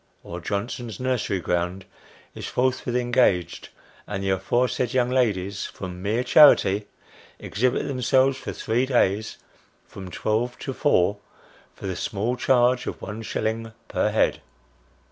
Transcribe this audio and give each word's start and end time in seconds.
or 0.23 0.39
Johnson's 0.39 0.99
nursery 0.99 1.39
ground, 1.39 1.85
is 2.33 2.47
forthwith 2.47 2.95
engaged, 2.95 3.69
and 4.07 4.23
the 4.23 4.31
aforesaid 4.31 4.95
young 4.95 5.11
ladies, 5.11 5.67
from 5.67 6.01
mere 6.01 6.23
charity, 6.23 6.87
exhibit 7.37 7.87
themselves 7.87 8.35
for 8.35 8.51
three 8.51 8.87
days, 8.87 9.37
from 9.85 10.09
twelve 10.09 10.57
to 10.57 10.73
four, 10.73 11.19
for 11.75 11.85
the 11.85 11.95
small 11.95 12.35
charge 12.35 12.87
of 12.87 12.99
one 12.99 13.21
shilling 13.21 13.73
per 13.87 14.09
head 14.09 14.41